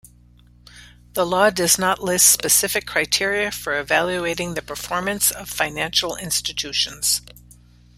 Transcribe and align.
The 1.13 1.27
law 1.27 1.51
does 1.51 1.77
not 1.77 2.01
list 2.01 2.25
specific 2.27 2.87
criteria 2.87 3.51
for 3.51 3.79
evaluating 3.79 4.55
the 4.55 4.63
performance 4.63 5.29
of 5.29 5.47
financial 5.47 6.15
institutions. 6.15 7.21